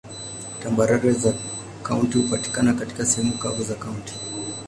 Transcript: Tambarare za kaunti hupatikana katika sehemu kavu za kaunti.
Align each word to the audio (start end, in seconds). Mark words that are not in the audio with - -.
Tambarare 0.63 1.11
za 1.13 1.33
kaunti 1.83 2.17
hupatikana 2.17 2.73
katika 2.73 3.05
sehemu 3.05 3.37
kavu 3.37 3.63
za 3.63 3.75
kaunti. 3.75 4.13